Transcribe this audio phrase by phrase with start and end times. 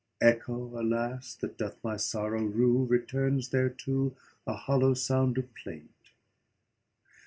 [0.19, 1.35] Echo, alas!
[1.35, 4.15] that doth my sorrow rue, Returns thereto
[4.47, 5.93] a hollow sound of plaint.